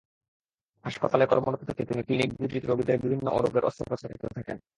হাসপাতালে 0.85 1.25
কর্মরত 1.25 1.61
থেকে 1.63 1.81
তিনি 1.85 2.01
ক্লিনিক 2.03 2.29
দুটিতে 2.33 2.67
রোগীদের 2.67 3.01
বিভিন্ন 3.01 3.25
রোগের 3.37 3.63
অস্ত্রোপচার 3.63 4.09
করতে 4.11 4.27
থাকেন। 4.35 4.57